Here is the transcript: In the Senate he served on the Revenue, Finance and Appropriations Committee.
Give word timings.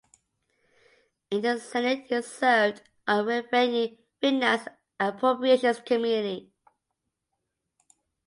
In 1.29 1.41
the 1.43 1.59
Senate 1.59 2.05
he 2.09 2.19
served 2.23 2.81
on 3.07 3.23
the 3.27 3.45
Revenue, 3.51 3.95
Finance 4.19 4.67
and 4.99 5.13
Appropriations 5.15 5.79
Committee. 5.81 6.49